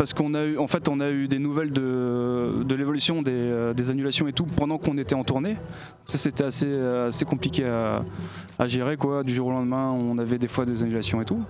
parce 0.00 0.14
qu'on 0.14 0.32
a 0.32 0.44
eu, 0.44 0.56
en 0.56 0.66
fait, 0.66 0.88
on 0.88 0.98
a 0.98 1.10
eu 1.10 1.28
des 1.28 1.38
nouvelles 1.38 1.72
de, 1.72 2.74
l'évolution 2.74 3.20
des, 3.20 3.32
euh, 3.34 3.74
des, 3.74 3.90
annulations 3.90 4.26
et 4.28 4.32
tout 4.32 4.46
pendant 4.46 4.78
qu'on 4.78 4.96
était 4.96 5.14
en 5.14 5.24
tournée. 5.24 5.58
Ça, 6.06 6.16
c'était 6.16 6.44
assez, 6.44 6.64
euh, 6.66 7.10
compliqué 7.26 7.66
à, 7.66 8.66
gérer. 8.66 8.96
Du 9.26 9.34
jour 9.34 9.48
au 9.48 9.50
lendemain, 9.50 9.90
on 9.90 10.16
avait 10.16 10.38
des 10.38 10.48
fois 10.48 10.64
des 10.64 10.82
annulations 10.82 11.20
et 11.20 11.26
tout. 11.26 11.44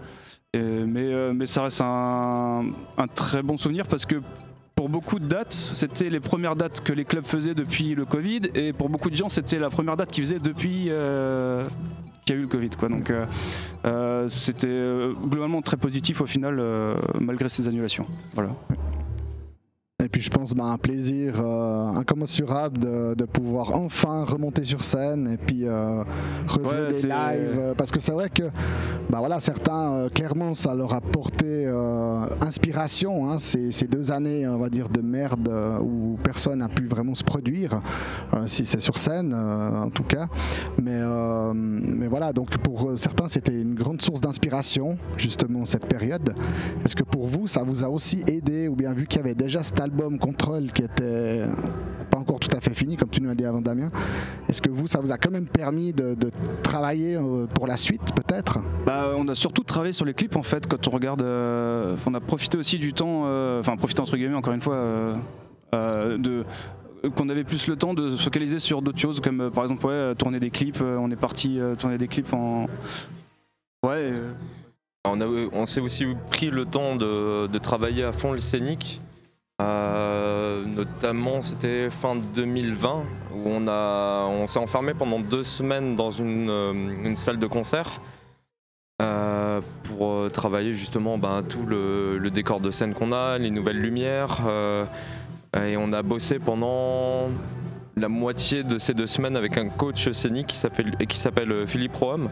mais, 0.53 0.59
euh, 0.97 1.33
mais 1.33 1.47
ça 1.47 1.63
reste 1.63 1.81
un, 1.81 2.65
très 3.15 3.41
bon 3.41 3.57
souvenir 3.57 3.87
parce 3.87 4.05
que 4.05 4.17
pour 4.75 4.89
beaucoup 4.89 5.21
de 5.21 5.27
dates, 5.27 5.53
c'était 5.53 6.11
les 6.11 6.19
premières 6.19 6.57
dates 6.57 6.81
que 6.81 6.93
les 6.93 7.05
clubs 7.05 7.25
faisaient 7.25 7.55
depuis 7.55 7.95
le 7.95 8.05
Covid, 8.05 8.51
et 8.57 8.73
pour 8.73 8.89
beaucoup 8.89 9.11
de 9.11 9.17
gens, 9.17 9.29
c'était 9.29 9.61
la 9.61 9.71
première 9.71 9.97
date 9.97 10.11
qu'ils 10.11 10.25
faisaient 10.25 10.41
depuis, 10.41 10.91
y 12.31 12.37
a 12.37 12.39
eu 12.39 12.43
le 12.43 12.49
Covid. 12.49 12.71
Quoi. 12.79 12.89
Donc 12.89 13.11
euh, 13.11 13.27
euh, 13.85 14.29
c'était 14.29 14.67
euh, 14.69 15.13
globalement 15.13 15.63
très 15.63 15.77
positif 15.77 16.21
au 16.21 16.27
final, 16.27 16.63
malgré 17.21 17.49
ces 17.49 17.69
annulations. 17.69 18.07
Voilà. 18.35 18.51
Et 20.03 20.09
puis 20.09 20.23
je 20.23 20.31
pense 20.31 20.55
bah, 20.55 20.65
un 20.65 20.79
plaisir 20.79 21.35
euh, 21.45 21.89
incommensurable 21.89 22.79
de, 22.79 23.15
de, 23.15 23.25
pouvoir 23.25 23.75
enfin 23.75 24.25
remonter 24.25 24.65
sur 24.65 24.83
scène 24.83 25.29
et 25.29 25.37
puis 25.37 25.67
euh, 25.67 26.03
rejouer 26.47 26.89
des 26.89 27.03
lives. 27.03 27.59
Euh, 27.59 27.75
parce 27.75 27.91
que 27.91 28.01
c'est 28.01 28.13
vrai 28.13 28.31
que 28.31 28.45
bah, 29.11 29.19
voilà, 29.19 29.41
certains, 29.41 29.93
euh, 29.93 30.09
clairement, 30.09 30.55
ça 30.55 30.75
leur 30.75 30.95
a 30.95 31.01
porté 31.01 31.67
inspiration. 32.41 33.31
Hein, 33.31 33.39
ces, 33.39 33.73
ces, 33.73 33.87
deux 33.87 34.11
années, 34.11 34.47
on 34.47 34.59
va 34.59 34.69
dire, 34.69 34.89
de 34.89 35.01
merde 35.01 35.51
où 35.83 36.17
personne 36.23 36.61
n'a 36.61 36.69
pu 36.69 36.87
vraiment 36.87 37.15
se 37.15 37.25
produire, 37.25 37.81
si 38.47 38.65
c'est 38.65 38.81
sur 38.81 38.99
scène 38.99 39.35
en 39.35 39.91
tout 39.91 40.05
cas. 40.05 40.29
Mais, 40.83 41.01
mais 41.55 42.07
voilà, 42.07 42.33
donc 42.33 42.57
pour 42.59 42.93
certains, 42.97 43.29
c'était 43.29 43.61
une 43.61 43.75
grande 43.75 44.01
source 44.03 44.21
d'inspiration, 44.21 44.97
justement, 45.17 45.65
cette 45.65 45.87
période. 45.87 46.35
Est-ce 46.85 46.97
que 46.97 47.05
pour 47.05 47.27
vous, 47.27 47.47
ça 47.47 47.63
vous 47.63 47.85
a 47.85 47.89
aussi 47.89 48.25
aidé, 48.29 48.69
ou 48.69 48.77
bien 48.77 48.93
vu 48.93 49.07
qu'il 49.07 49.19
y 49.19 49.25
avait 49.25 49.35
déjà 49.35 49.63
cet 49.63 49.81
album 49.91 50.19
Control 50.19 50.67
qui 50.73 50.83
était 50.83 51.43
pas 52.11 52.19
encore 52.19 52.39
tout 52.39 52.55
à 52.57 52.61
fait 52.61 52.75
fini, 52.75 52.97
comme 52.97 53.09
tu 53.09 53.21
nous 53.21 53.31
as 53.31 53.35
dit 53.35 53.45
avant 53.45 53.61
Damien. 53.61 53.91
Est-ce 54.49 54.63
que 54.63 54.71
vous, 54.71 54.87
ça 54.87 55.01
vous 55.01 55.11
a 55.11 55.19
quand 55.19 55.31
même 55.31 55.47
permis 55.47 55.93
de, 55.93 56.17
travailler 56.63 57.17
euh, 57.17 57.47
pour 57.47 57.67
la 57.67 57.77
suite, 57.77 58.15
peut-être? 58.15 58.61
Bah, 58.87 59.13
On 59.17 59.27
a 59.29 59.35
surtout 59.35 59.65
travaillé 59.65 59.93
sur 59.93 60.05
les 60.05 60.15
clips, 60.15 60.37
en 60.37 60.43
fait, 60.43 60.67
quand 60.67 60.87
on 60.87 60.91
regarde. 60.91 61.23
Euh, 61.23 61.97
on 62.07 62.15
a 62.15 62.21
profité 62.21 62.57
aussi 62.57 62.79
du 62.79 62.93
temps, 62.93 63.23
euh, 63.25 63.61
enfin, 63.61 63.77
profité 63.77 64.01
entre 64.01 64.17
guillemets, 64.17 64.37
encore 64.37 64.55
une 64.55 64.61
fois, 64.61 65.15
de 65.73 66.45
qu'on 67.17 67.31
avait 67.31 67.45
plus 67.45 67.67
le 67.67 67.77
temps 67.77 67.95
de 67.95 68.11
se 68.11 68.23
focaliser 68.23 68.59
sur 68.59 68.83
d'autres 68.83 68.99
choses 68.99 69.21
comme 69.21 69.51
par 69.51 69.65
exemple 69.65 69.87
ouais, 69.87 70.15
tourner 70.17 70.39
des 70.39 70.51
clips 70.51 70.83
on 70.83 71.11
est 71.11 71.17
parti 71.17 71.59
tourner 71.79 71.97
des 71.97 72.09
clips 72.09 72.31
en 72.35 72.67
ouais 73.87 74.13
on, 75.07 75.19
on 75.55 75.65
s'est 75.65 75.81
aussi 75.81 76.05
pris 76.31 76.51
le 76.51 76.67
temps 76.67 76.97
de, 76.97 77.47
de, 77.47 77.59
travailler 77.59 78.05
à 78.05 78.13
fond 78.13 78.33
le 78.33 78.39
scénique 78.39 79.01
euh, 79.61 80.65
notamment, 80.65 81.43
c'était 81.43 81.91
fin 81.91 82.17
2020 82.17 83.05
où 83.35 83.49
on, 83.49 84.47
s'est 84.47 84.59
enfermé 84.59 84.95
pendant 84.95 85.21
deux 85.21 85.43
semaines 85.43 85.95
dans 85.95 86.11
une, 86.11 86.49
euh, 86.49 87.15
salle 87.15 87.39
de 87.39 87.47
concert 87.47 88.01
euh, 89.03 89.61
pour 89.85 90.31
travailler 90.33 90.73
justement 90.73 91.19
ben, 91.19 91.43
tout 91.43 91.67
le, 91.67 92.31
décor 92.31 92.61
de 92.61 92.71
scène 92.71 92.95
qu'on 92.95 93.13
a, 93.13 93.39
les 93.39 93.51
nouvelles 93.51 93.81
lumières. 93.81 94.41
et 95.57 95.77
on 95.77 95.93
a 95.93 96.03
bossé 96.03 96.39
pendant 96.39 97.29
la 97.97 98.09
moitié 98.09 98.63
de 98.63 98.79
ces 98.79 98.95
deux 98.95 99.07
semaines 99.07 99.37
avec 99.37 99.59
un 99.59 99.69
coach 99.69 100.11
scénique 100.13 100.47
qui 101.09 101.19
s'appelle 101.19 101.67
Philippe 101.67 101.97
Roham. 101.97 102.31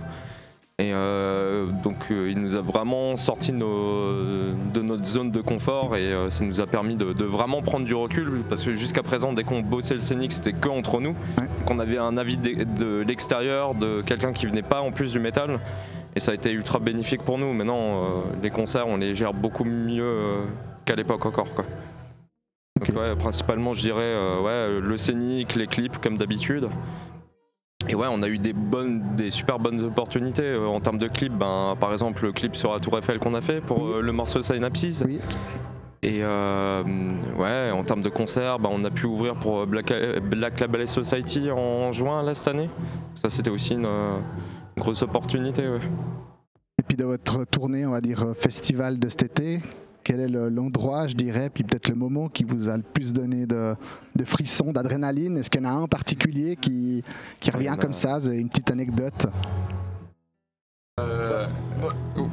Et 0.80 0.92
euh, 0.94 1.66
donc 1.82 1.96
euh, 2.12 2.30
il 2.30 2.40
nous 2.40 2.54
a 2.54 2.60
vraiment 2.60 3.16
sorti 3.16 3.50
de 3.50 4.80
notre 4.80 5.04
zone 5.04 5.32
de 5.32 5.40
confort 5.40 5.96
et 5.96 6.12
euh, 6.12 6.30
ça 6.30 6.44
nous 6.44 6.60
a 6.60 6.68
permis 6.68 6.94
de, 6.94 7.24
vraiment 7.24 7.62
prendre 7.62 7.84
du 7.84 7.96
recul 7.96 8.44
parce 8.48 8.62
que 8.62 8.76
jusqu'à 8.76 9.02
présent 9.02 9.32
dès 9.32 9.42
qu'on 9.42 9.58
bossait 9.58 9.94
le 9.94 10.00
scénic 10.00 10.32
c'était 10.32 10.52
que 10.52 10.68
entre 10.68 11.00
nous, 11.00 11.16
qu'on 11.66 11.80
avait 11.80 11.98
un 11.98 12.16
avis 12.16 12.36
de, 12.36 13.00
l'extérieur 13.00 13.74
de 13.74 14.02
quelqu'un 14.02 14.32
qui 14.32 14.46
venait 14.46 14.62
pas 14.62 14.80
en 14.80 14.92
plus 14.92 15.10
du 15.10 15.18
métal 15.18 15.58
et 16.14 16.20
ça 16.20 16.30
a 16.30 16.34
été 16.34 16.52
ultra 16.52 16.78
bénéfique 16.78 17.22
pour 17.22 17.38
nous. 17.38 17.52
Maintenant 17.52 18.22
les 18.40 18.50
concerts 18.50 18.86
on 18.86 18.98
les 18.98 19.16
gère 19.16 19.34
beaucoup 19.34 19.64
mieux 19.64 20.44
qu'à 20.84 20.94
l'époque 20.94 21.26
encore 21.26 21.52
quoi. 21.56 21.64
Donc 22.78 22.96
ouais, 22.96 23.16
principalement 23.16 23.74
je 23.74 23.80
dirais 23.80 24.02
euh, 24.02 24.40
ouais, 24.40 24.80
le 24.80 24.96
scénic, 24.96 25.54
les 25.56 25.66
clips 25.66 25.98
comme 25.98 26.16
d'habitude. 26.16 26.68
Et 27.88 27.94
ouais, 27.94 28.06
on 28.10 28.22
a 28.22 28.28
eu 28.28 28.38
des 28.38 28.52
bonnes, 28.52 29.02
des 29.16 29.30
super 29.30 29.58
bonnes 29.58 29.80
opportunités 29.82 30.42
euh, 30.44 30.66
en 30.66 30.80
termes 30.80 30.98
de 30.98 31.08
clips. 31.08 31.32
Ben, 31.32 31.74
par 31.80 31.92
exemple, 31.92 32.24
le 32.24 32.32
clip 32.32 32.54
sur 32.54 32.72
la 32.72 32.80
Tour 32.80 32.98
Eiffel 32.98 33.18
qu'on 33.18 33.34
a 33.34 33.40
fait 33.40 33.60
pour 33.60 33.82
Oui. 33.82 33.90
euh, 33.94 34.00
le 34.02 34.12
morceau 34.12 34.42
Synapses. 34.42 35.02
Oui. 35.06 35.20
Et 36.02 36.20
euh, 36.22 36.82
ouais, 37.38 37.70
en 37.72 37.82
termes 37.82 38.02
de 38.02 38.08
concerts, 38.10 38.58
ben, 38.58 38.68
on 38.72 38.84
a 38.84 38.90
pu 38.90 39.06
ouvrir 39.06 39.34
pour 39.36 39.66
Black, 39.66 39.92
Black 40.30 40.60
Label 40.60 40.86
Society 40.86 41.50
en 41.50 41.90
juin 41.92 42.22
là, 42.22 42.34
cette 42.34 42.48
année. 42.48 42.68
Ça, 43.14 43.30
c'était 43.30 43.50
aussi 43.50 43.72
une, 43.74 43.86
une 43.86 44.82
grosse 44.82 45.02
opportunité. 45.02 45.62
ouais. 45.66 45.80
Et 46.78 46.82
puis 46.86 46.96
de 46.96 47.04
votre 47.04 47.44
tournée, 47.46 47.84
on 47.86 47.90
va 47.90 48.00
dire 48.00 48.24
festival 48.36 49.00
de 49.00 49.08
cet 49.08 49.22
été, 49.22 49.60
quel 50.08 50.20
est 50.20 50.28
le- 50.28 50.48
l'endroit, 50.48 51.06
je 51.06 51.14
dirais, 51.14 51.50
puis 51.52 51.64
peut-être 51.64 51.90
le 51.90 51.94
moment 51.94 52.30
qui 52.30 52.42
vous 52.42 52.70
a 52.70 52.78
le 52.78 52.82
plus 52.82 53.12
donné 53.12 53.44
de, 53.44 53.74
de 54.16 54.24
frissons, 54.24 54.72
d'adrénaline? 54.72 55.36
Est-ce 55.36 55.50
qu'il 55.50 55.60
y 55.62 55.66
en 55.66 55.68
a 55.68 55.72
un 55.72 55.80
en 55.82 55.86
particulier 55.86 56.56
qui, 56.56 57.04
qui 57.40 57.50
revient 57.50 57.68
a- 57.68 57.76
comme 57.76 57.92
ça? 57.92 58.16
Une 58.32 58.48
petite 58.48 58.70
anecdote 58.70 59.26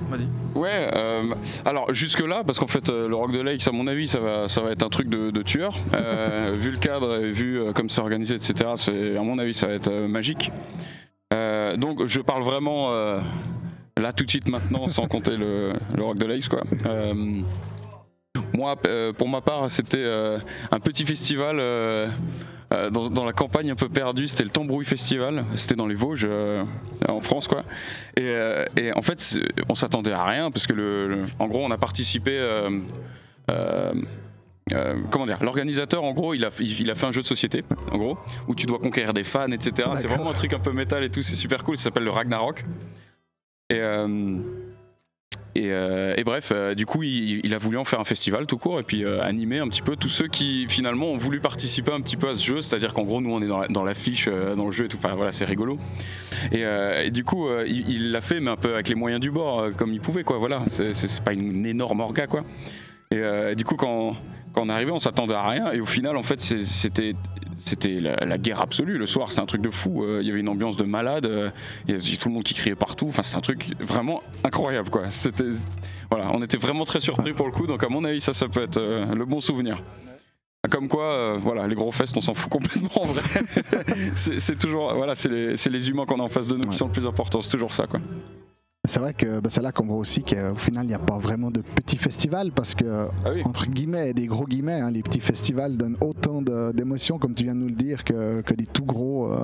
Vas-y. 0.09 0.27
Ouais, 0.55 0.89
euh, 0.95 1.23
alors 1.65 1.93
jusque-là, 1.93 2.43
parce 2.45 2.59
qu'en 2.59 2.67
fait, 2.67 2.89
euh, 2.89 3.07
le 3.09 3.15
Rock 3.15 3.31
de 3.33 3.41
Lakes, 3.41 3.67
à 3.67 3.71
mon 3.71 3.87
avis, 3.87 4.07
ça 4.07 4.19
va, 4.19 4.47
ça 4.47 4.61
va 4.61 4.71
être 4.71 4.83
un 4.83 4.89
truc 4.89 5.09
de, 5.09 5.29
de 5.31 5.41
tueur. 5.41 5.75
Euh, 5.93 6.53
vu 6.57 6.71
le 6.71 6.77
cadre 6.77 7.19
et 7.21 7.31
vu 7.31 7.59
euh, 7.59 7.73
comme 7.73 7.89
c'est 7.89 8.01
organisé, 8.01 8.35
etc., 8.35 8.53
à 9.17 9.21
mon 9.21 9.37
avis, 9.37 9.53
ça 9.53 9.67
va 9.67 9.73
être 9.73 9.89
euh, 9.91 10.07
magique. 10.07 10.51
Euh, 11.33 11.75
donc, 11.75 12.05
je 12.07 12.21
parle 12.21 12.43
vraiment 12.43 12.93
euh, 12.93 13.19
là 13.97 14.11
tout 14.13 14.25
de 14.25 14.29
suite 14.29 14.47
maintenant, 14.49 14.87
sans 14.87 15.07
compter 15.07 15.37
le, 15.37 15.73
le 15.95 16.03
Rock 16.03 16.17
de 16.17 16.25
Lakes, 16.25 16.49
quoi. 16.49 16.63
Euh, 16.85 17.13
moi, 18.53 18.75
euh, 18.85 19.13
pour 19.13 19.29
ma 19.29 19.41
part, 19.41 19.69
c'était 19.71 19.97
euh, 20.03 20.37
un 20.71 20.79
petit 20.79 21.05
festival. 21.05 21.57
dans, 22.91 23.09
dans 23.09 23.23
la 23.25 23.31
campagne 23.31 23.71
un 23.71 23.75
peu 23.75 23.87
perdue, 23.87 24.27
c'était 24.27 24.43
le 24.43 24.49
Tambrouille 24.49 24.83
Festival, 24.85 25.45
c'était 25.55 25.75
dans 25.75 25.87
les 25.87 25.95
Vosges, 25.95 26.27
en 27.07 27.21
France 27.21 27.47
quoi. 27.47 27.63
Et, 28.17 28.33
et 28.75 28.91
en 28.93 29.01
fait, 29.01 29.39
on 29.69 29.75
s'attendait 29.75 30.11
à 30.11 30.25
rien 30.25 30.51
parce 30.51 30.67
que, 30.67 30.73
le, 30.73 31.07
le- 31.07 31.23
en 31.39 31.47
gros, 31.47 31.63
on 31.63 31.71
a 31.71 31.77
participé. 31.77 32.31
euh, 32.37 32.81
comment 35.11 35.25
dire 35.25 35.37
L'organisateur, 35.43 36.03
en 36.03 36.13
gros, 36.13 36.33
il 36.33 36.43
a, 36.43 36.49
il, 36.59 36.81
il 36.81 36.89
a 36.89 36.95
fait 36.95 37.05
un 37.05 37.11
jeu 37.11 37.21
de 37.21 37.27
société, 37.27 37.63
en 37.91 37.97
gros, 37.97 38.17
où 38.47 38.55
tu 38.55 38.65
dois 38.65 38.79
conquérir 38.79 39.13
des 39.13 39.23
fans, 39.23 39.51
etc. 39.51 39.89
C'est 39.95 40.07
vraiment 40.07 40.31
un 40.31 40.33
truc 40.33 40.53
un 40.53 40.59
peu 40.59 40.71
métal 40.71 41.03
et 41.03 41.09
tout, 41.09 41.21
c'est 41.21 41.35
super 41.35 41.63
cool. 41.63 41.77
Ça 41.77 41.85
s'appelle 41.85 42.03
le 42.03 42.09
Ragnarok. 42.11 42.63
Et, 43.69 43.79
euh, 43.79 44.37
et, 45.55 45.71
euh, 45.71 46.13
et 46.17 46.23
bref, 46.23 46.51
euh, 46.53 46.75
du 46.75 46.85
coup, 46.85 47.01
il, 47.03 47.53
a 47.53 47.57
voulu 47.57 47.77
en 47.77 47.85
faire 47.85 47.99
un 47.99 48.03
festival 48.03 48.45
tout 48.45 48.57
court 48.57 48.79
et 48.79 48.83
puis 48.83 49.05
animer 49.05 49.59
un 49.59 49.67
petit 49.69 49.81
peu 49.81 49.95
tous 49.95 50.09
ceux 50.09 50.27
qui 50.27 50.67
finalement 50.69 51.07
ont 51.07 51.17
voulu 51.17 51.39
participer 51.39 51.91
un 51.93 52.01
petit 52.01 52.17
peu 52.17 52.29
à 52.29 52.35
ce 52.35 52.45
jeu. 52.45 52.61
C'est-à-dire 52.61 52.93
qu'en 52.93 53.03
gros, 53.03 53.21
nous, 53.21 53.31
on 53.31 53.41
est 53.41 53.47
dans 53.47 53.59
la- 53.59 53.67
dans 53.67 53.83
l'affiche, 53.83 54.27
dans 54.27 54.65
le 54.65 54.71
jeu 54.71 54.85
et 54.85 54.87
tout. 54.89 54.97
Enfin, 54.97 55.15
voilà, 55.15 55.31
c'est 55.31 55.45
rigolo. 55.45 55.79
Et, 56.51 56.63
et 57.03 57.09
du 57.11 57.23
coup, 57.23 57.47
il 57.65 58.11
l'a 58.11 58.21
fait, 58.21 58.39
mais 58.39 58.51
un 58.51 58.57
peu 58.57 58.73
avec 58.73 58.89
les 58.89 58.95
moyens 58.95 59.21
du 59.21 59.31
bord, 59.31 59.69
comme 59.77 59.93
il 59.93 60.01
pouvait, 60.01 60.23
quoi. 60.23 60.37
Voilà, 60.37 60.63
c'est- 60.67 61.23
pas 61.23 61.33
une 61.33 61.65
énorme 61.65 62.01
orga, 62.01 62.27
quoi. 62.27 62.43
Et 63.11 63.55
du 63.55 63.63
coup, 63.63 63.75
quand, 63.75 64.15
quand 64.55 64.63
on 64.63 64.69
est 64.69 64.73
arrivé, 64.73 64.91
on 64.91 64.99
s'attendait 64.99 65.33
à 65.35 65.47
rien. 65.47 65.71
Et 65.73 65.79
au 65.81 65.85
final, 65.85 66.17
en 66.17 66.23
fait, 66.23 66.41
c'était 66.41 67.13
c'était 67.57 67.99
la, 68.01 68.15
la 68.25 68.37
guerre 68.37 68.59
absolue. 68.61 68.97
Le 68.97 69.05
soir, 69.05 69.29
c'était 69.29 69.41
un 69.41 69.45
truc 69.45 69.61
de 69.61 69.69
fou. 69.69 70.03
Euh, 70.03 70.19
Il 70.21 70.27
y 70.27 70.31
avait 70.31 70.39
une 70.41 70.49
ambiance 70.49 70.75
de 70.77 70.83
malade. 70.83 71.25
euh, 71.25 71.49
Il 71.87 71.91
y 71.91 71.97
avait 71.97 72.03
tout 72.17 72.27
le 72.29 72.33
monde 72.33 72.43
qui 72.43 72.53
criait 72.53 72.75
partout. 72.75 73.07
Enfin, 73.07 73.21
c'est 73.21 73.37
un 73.37 73.41
truc 73.41 73.71
vraiment 73.79 74.21
incroyable, 74.43 74.89
quoi. 74.89 75.09
C'était 75.09 75.45
voilà, 76.09 76.31
on 76.33 76.41
était 76.43 76.57
vraiment 76.57 76.83
très 76.85 76.99
surpris 76.99 77.33
pour 77.33 77.45
le 77.45 77.51
coup. 77.51 77.65
Donc, 77.67 77.83
à 77.83 77.89
mon 77.89 78.03
avis, 78.03 78.21
ça, 78.21 78.33
ça 78.33 78.47
peut 78.47 78.63
être 78.63 78.77
euh, 78.77 79.05
le 79.15 79.25
bon 79.25 79.39
souvenir. 79.41 79.81
Comme 80.69 80.87
quoi, 80.87 81.03
euh, 81.05 81.37
voilà, 81.39 81.67
les 81.67 81.75
gros 81.75 81.91
fests, 81.91 82.17
on 82.17 82.21
s'en 82.21 82.33
fout 82.33 82.51
complètement 82.51 82.89
en 83.03 83.05
vrai. 83.05 83.21
c'est 84.15 84.57
toujours, 84.57 84.93
voilà, 84.95 85.13
c'est 85.13 85.29
les, 85.29 85.89
humains 85.89 86.05
qu'on 86.07 86.19
a 86.19 86.23
en 86.23 86.27
face 86.27 86.47
de 86.47 86.55
nous 86.55 86.63
Ouais. 86.63 86.69
qui 86.71 86.77
sont 86.77 86.87
le 86.87 86.91
plus 86.91 87.05
importants. 87.05 87.41
C'est 87.41 87.51
toujours 87.51 87.73
ça, 87.73 87.85
quoi. 87.87 87.99
C'est 88.87 88.99
vrai 88.99 89.13
que 89.13 89.39
bah, 89.39 89.49
c'est 89.49 89.61
là 89.61 89.71
qu'on 89.71 89.85
voit 89.85 89.97
aussi 89.97 90.21
qu'au 90.23 90.55
final, 90.55 90.85
il 90.85 90.89
n'y 90.89 90.93
a 90.93 90.99
pas 90.99 91.17
vraiment 91.17 91.49
de 91.51 91.61
petits 91.61 91.97
festivals 91.97 92.51
parce 92.51 92.75
que, 92.75 93.07
Ah 93.25 93.29
oui. 93.33 93.41
entre 93.45 93.67
guillemets 93.67 94.09
et 94.09 94.13
des 94.13 94.27
gros 94.27 94.45
guillemets, 94.45 94.79
hein, 94.81 94.91
les 94.91 95.01
petits 95.01 95.19
festivals 95.19 95.75
donnent 95.75 95.97
autant 96.01 96.41
d'émotions, 96.73 97.17
comme 97.17 97.33
tu 97.33 97.43
viens 97.43 97.55
de 97.55 97.59
nous 97.59 97.67
le 97.69 97.73
dire, 97.75 98.03
que, 98.03 98.41
que 98.41 98.53
des 98.53 98.65
tout 98.67 98.85
gros 98.85 99.31
euh, 99.31 99.43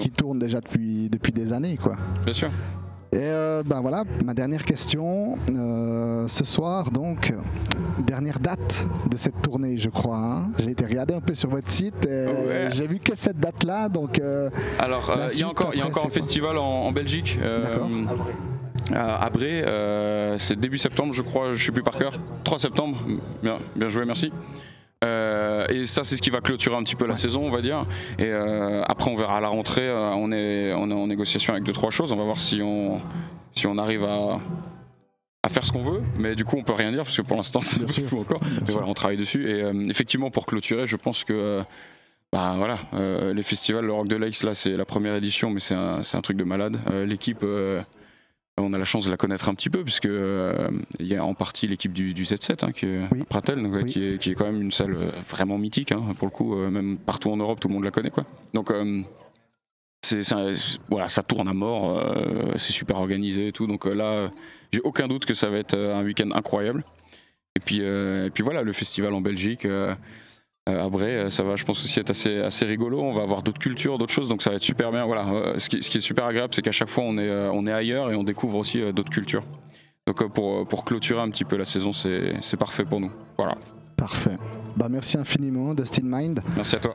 qui 0.00 0.10
tournent 0.10 0.38
déjà 0.38 0.60
depuis, 0.60 1.08
depuis 1.10 1.32
des 1.32 1.52
années. 1.52 1.76
Quoi. 1.76 1.96
bien 2.24 2.32
sûr. 2.32 2.48
Et 3.12 3.18
euh, 3.18 3.64
ben 3.66 3.80
voilà, 3.80 4.04
ma 4.24 4.34
dernière 4.34 4.64
question. 4.64 5.34
euh, 5.50 6.28
ce 6.28 6.44
soir, 6.44 6.92
donc, 6.92 7.32
dernière 8.06 8.38
date 8.38 8.86
de 9.10 9.16
cette 9.16 9.42
tournée, 9.42 9.76
je 9.76 9.90
crois. 9.90 10.16
hein. 10.16 10.50
J'ai 10.60 10.70
été 10.70 10.84
regarder 10.86 11.14
un 11.14 11.20
peu 11.20 11.34
sur 11.34 11.50
votre 11.50 11.68
site. 11.72 12.06
et 12.06 12.26
Ouais. 12.26 12.68
J'ai 12.70 12.86
vu 12.86 13.00
que 13.00 13.16
cette 13.16 13.40
date-là, 13.40 13.88
donc 13.88 14.20
euh, 14.20 14.48
Alors, 14.78 15.12
il 15.34 15.40
y 15.40 15.42
a 15.42 15.48
encore, 15.48 15.70
il 15.72 15.78
y 15.78 15.82
a 15.82 15.86
après, 15.86 15.98
encore 15.98 16.06
un 16.06 16.10
festival 16.14 16.56
en, 16.56 16.62
en 16.84 16.92
Belgique. 16.92 17.36
D'accord. 17.42 17.88
À 18.94 19.24
Abré, 19.24 19.62
euh, 19.62 20.38
c'est 20.38 20.58
début 20.58 20.78
septembre, 20.78 21.12
je 21.12 21.22
crois, 21.22 21.54
je 21.54 21.64
sais 21.64 21.72
plus 21.72 21.82
par 21.82 21.96
cœur. 21.96 22.12
3 22.44 22.58
septembre, 22.58 22.96
bien, 23.42 23.58
bien 23.76 23.88
joué, 23.88 24.04
merci. 24.04 24.32
Euh, 25.02 25.66
et 25.68 25.86
ça, 25.86 26.04
c'est 26.04 26.16
ce 26.16 26.22
qui 26.22 26.30
va 26.30 26.40
clôturer 26.40 26.76
un 26.76 26.82
petit 26.82 26.96
peu 26.96 27.06
la 27.06 27.14
saison, 27.14 27.42
on 27.46 27.50
va 27.50 27.62
dire. 27.62 27.86
Et 28.18 28.24
euh, 28.26 28.82
après, 28.86 29.10
on 29.10 29.16
verra 29.16 29.38
à 29.38 29.40
la 29.40 29.48
rentrée. 29.48 29.88
euh, 29.88 30.10
on, 30.14 30.30
est, 30.32 30.74
on 30.74 30.90
est 30.90 30.94
en 30.94 31.06
négociation 31.06 31.52
avec 31.54 31.64
deux 31.64 31.72
trois 31.72 31.90
choses. 31.90 32.12
On 32.12 32.16
va 32.16 32.24
voir 32.24 32.38
si 32.38 32.60
on, 32.62 33.00
si 33.52 33.66
on 33.66 33.78
arrive 33.78 34.04
à, 34.04 34.40
à 35.42 35.48
faire 35.48 35.64
ce 35.64 35.72
qu'on 35.72 35.82
veut. 35.82 36.02
Mais 36.18 36.36
du 36.36 36.44
coup, 36.44 36.56
on 36.58 36.62
peut 36.64 36.74
rien 36.74 36.92
dire 36.92 37.04
parce 37.04 37.16
que 37.16 37.22
pour 37.22 37.36
l'instant, 37.38 37.60
c'est 37.64 38.02
flou 38.02 38.20
encore. 38.20 38.40
Bien 38.40 38.58
Mais 38.66 38.72
voilà, 38.72 38.88
on 38.88 38.94
travaille 38.94 39.16
dessus. 39.16 39.48
Et 39.50 39.62
euh, 39.62 39.72
effectivement, 39.88 40.30
pour 40.30 40.44
clôturer, 40.46 40.86
je 40.86 40.96
pense 40.96 41.24
que. 41.24 41.32
euh, 41.32 41.62
bah 42.32 42.54
voilà, 42.56 42.78
euh, 42.94 43.34
les 43.34 43.42
festivals, 43.42 43.84
le 43.84 43.92
Rock 43.92 44.06
de 44.06 44.14
Lakes, 44.14 44.44
là 44.44 44.54
c'est 44.54 44.76
la 44.76 44.84
première 44.84 45.16
édition, 45.16 45.50
mais 45.50 45.58
c'est 45.58 45.74
un, 45.74 45.98
un 46.12 46.20
truc 46.20 46.36
de 46.36 46.44
malade. 46.44 46.76
Euh, 46.88 47.04
L'équipe, 47.04 47.40
euh, 47.42 47.82
on 48.60 48.72
a 48.72 48.78
la 48.78 48.84
chance 48.84 49.04
de 49.06 49.10
la 49.10 49.16
connaître 49.16 49.48
un 49.48 49.54
petit 49.54 49.70
peu, 49.70 49.82
puisque 49.82 50.06
euh, 50.06 50.68
il 50.98 51.06
y 51.06 51.16
a 51.16 51.24
en 51.24 51.34
partie 51.34 51.66
l'équipe 51.66 51.92
du, 51.92 52.14
du 52.14 52.24
Z7, 52.24 52.64
hein, 52.64 52.72
qui 52.72 52.86
est 52.86 53.00
Oui. 53.12 53.24
Pratel, 53.28 53.62
donc, 53.62 53.72
ouais, 53.74 53.82
Oui. 53.82 53.90
qui, 53.90 54.04
est, 54.04 54.18
qui 54.18 54.30
est 54.30 54.34
quand 54.34 54.44
même 54.46 54.60
une 54.62 54.70
salle 54.72 54.94
euh, 54.94 55.10
vraiment 55.28 55.58
mythique, 55.58 55.92
hein, 55.92 56.02
pour 56.18 56.26
le 56.28 56.32
coup, 56.32 56.54
euh, 56.56 56.70
même 56.70 56.98
partout 56.98 57.30
en 57.30 57.36
Europe, 57.36 57.58
tout 57.60 57.68
le 57.68 57.74
monde 57.74 57.84
la 57.84 57.90
connaît. 57.90 58.10
Quoi. 58.10 58.24
Donc 58.54 58.70
un- 58.70 59.02
voilà, 60.88 61.08
ça 61.08 61.22
tourne 61.22 61.46
à 61.48 61.54
mort, 61.54 61.98
euh, 61.98 62.52
c'est 62.56 62.72
super 62.72 62.96
organisé 62.96 63.48
et 63.48 63.52
tout, 63.52 63.66
donc 63.66 63.86
euh, 63.86 63.92
là, 63.94 64.04
euh, 64.04 64.28
j'ai 64.72 64.80
aucun 64.82 65.06
doute 65.08 65.24
que 65.24 65.34
ça 65.34 65.50
va 65.50 65.58
être 65.58 65.76
un 65.76 66.02
week-end 66.02 66.30
incroyable. 66.34 66.84
Et 67.56 67.60
puis, 67.60 67.78
et 67.80 68.30
puis 68.32 68.42
voilà, 68.44 68.62
le 68.62 68.72
festival 68.72 69.12
en 69.12 69.20
Belgique. 69.20 69.66
Euh, 70.68 70.84
à 70.84 70.88
Bray, 70.90 71.10
euh, 71.14 71.30
ça 71.30 71.42
va, 71.42 71.56
je 71.56 71.64
pense 71.64 71.82
aussi 71.84 71.98
être 72.00 72.10
assez, 72.10 72.36
assez 72.38 72.64
rigolo. 72.66 73.00
On 73.00 73.12
va 73.12 73.22
avoir 73.22 73.42
d'autres 73.42 73.58
cultures, 73.58 73.96
d'autres 73.98 74.12
choses, 74.12 74.28
donc 74.28 74.42
ça 74.42 74.50
va 74.50 74.56
être 74.56 74.62
super 74.62 74.90
bien. 74.92 75.04
Voilà, 75.06 75.26
Euh, 75.28 75.58
ce, 75.58 75.68
qui, 75.68 75.82
ce 75.82 75.90
qui 75.90 75.98
est 75.98 76.02
super 76.02 76.26
agréable, 76.26 76.54
c'est 76.54 76.62
qu'à 76.62 76.72
chaque 76.72 76.90
fois 76.90 77.04
on 77.04 77.16
est, 77.18 77.30
on 77.52 77.66
est 77.66 77.72
ailleurs 77.72 78.10
et 78.10 78.14
on 78.14 78.24
découvre 78.24 78.58
aussi 78.58 78.80
d'autres 78.92 79.10
cultures. 79.10 79.44
Donc 80.06 80.32
pour, 80.32 80.66
pour 80.66 80.84
clôturer 80.84 81.20
un 81.20 81.30
petit 81.30 81.44
peu 81.44 81.56
la 81.56 81.64
saison, 81.64 81.92
c'est 81.92 82.34
c'est 82.40 82.56
parfait 82.56 82.84
pour 82.84 83.00
nous. 83.00 83.10
Voilà, 83.38 83.54
parfait. 83.96 84.36
Bah, 84.76 84.88
merci 84.90 85.18
infiniment, 85.18 85.74
Dustin 85.74 86.02
Mind. 86.04 86.42
merci 86.56 86.76
à 86.76 86.78
toi. 86.78 86.88